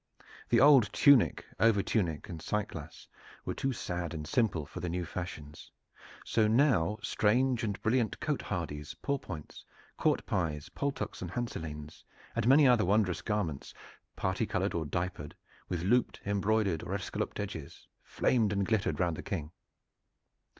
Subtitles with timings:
[0.49, 3.07] The old tunic, over tunic and cyclas
[3.45, 5.69] were too sad and simple for the new fashions,
[6.25, 9.63] so now strange and brilliant cote hardies, pourpoints,
[9.99, 12.03] courtepies, paltocks, hanselines
[12.35, 13.75] and many other wondrous garments,
[14.15, 15.35] parti colored or diapered,
[15.69, 19.51] with looped, embroidered or escalloped edges, flamed and glittered round the King.